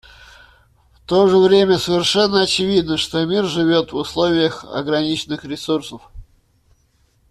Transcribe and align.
В 0.95 0.99
то 1.05 1.27
же 1.27 1.37
время 1.37 1.77
совершенно 1.77 2.41
очевидно, 2.41 2.97
что 2.97 3.23
мир 3.23 3.45
живет 3.45 3.91
в 3.91 3.97
условиях 3.97 4.63
ограниченных 4.63 5.45
ресурсов. 5.45 6.01